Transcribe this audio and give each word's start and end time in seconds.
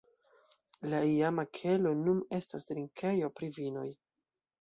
La 0.93 1.01
iama 1.09 1.43
kelo 1.57 1.91
nun 1.99 2.21
estas 2.37 2.65
drinkejo 2.71 3.31
pri 3.37 3.51
vinoj. 3.59 3.85